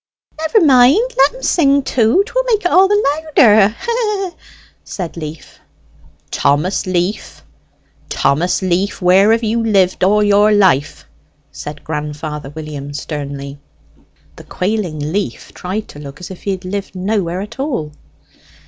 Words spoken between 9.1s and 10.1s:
have you lived